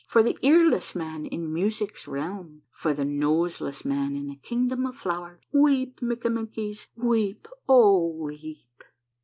[0.07, 2.63] For the earless man in Music's realm.
[2.71, 8.83] For the noseless man in the Kingdom of flowers, Weep, Mikkamenkies, weep, O weep